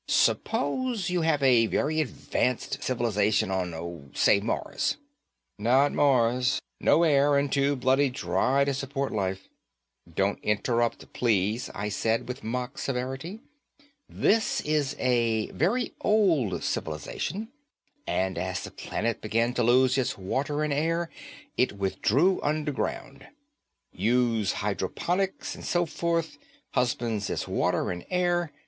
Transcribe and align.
Suppose 0.07 1.11
you 1.11 1.21
have 1.21 1.43
a 1.43 1.67
very 1.67 2.01
advanced 2.01 2.81
civilization 2.81 3.51
on, 3.51 4.09
say, 4.15 4.39
Mars." 4.39 4.97
"Not 5.59 5.91
Mars. 5.93 6.59
No 6.79 7.03
air, 7.03 7.37
and 7.37 7.51
too 7.51 7.75
bloody 7.75 8.09
dry 8.09 8.65
to 8.65 8.73
support 8.73 9.11
life." 9.13 9.47
"Don't 10.11 10.39
interrupt, 10.43 11.13
please," 11.13 11.69
I 11.75 11.89
said 11.89 12.27
with 12.27 12.43
mock 12.43 12.79
severity. 12.79 13.41
"This 14.09 14.59
is 14.61 14.95
a 14.97 15.51
very 15.51 15.93
old 16.01 16.63
civilization 16.63 17.49
and 18.07 18.39
as 18.39 18.63
the 18.63 18.71
planet 18.71 19.21
began 19.21 19.53
to 19.53 19.61
lose 19.61 19.99
its 19.99 20.17
water 20.17 20.63
and 20.63 20.73
air, 20.73 21.11
it 21.57 21.73
withdrew 21.73 22.41
underground. 22.41 23.27
Uses 23.93 24.51
hydroponics 24.53 25.53
and 25.53 25.63
so 25.63 25.85
forth, 25.85 26.39
husbands 26.71 27.29
its 27.29 27.47
water 27.47 27.91
and 27.91 28.03
air. 28.09 28.51